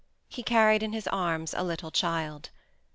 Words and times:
He 0.27 0.41
carried 0.41 0.81
in 0.81 0.93
his 0.93 1.05
arms 1.05 1.53
a 1.53 1.61
little 1.63 1.91
child. 1.91 2.49